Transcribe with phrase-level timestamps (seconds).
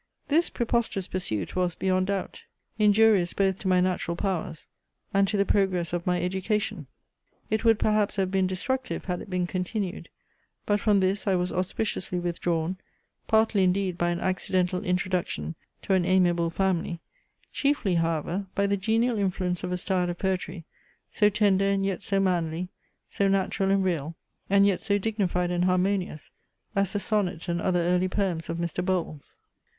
[0.29, 2.45] This preposterous pursuit was, beyond doubt,
[2.79, 4.65] injurious both to my natural powers,
[5.13, 6.87] and to the progress of my education.
[7.51, 10.09] It would perhaps have been destructive, had it been continued;
[10.65, 12.77] but from this I was auspiciously withdrawn,
[13.27, 15.53] partly indeed by an accidental introduction
[15.83, 16.99] to an amiable family,
[17.51, 20.65] chiefly however, by the genial influence of a style of poetry,
[21.11, 22.69] so tender and yet so manly,
[23.07, 24.15] so natural and real,
[24.49, 26.31] and yet so dignified and harmonious,
[26.75, 28.83] as the sonnets and other early poems of Mr.
[28.83, 29.37] Bowles.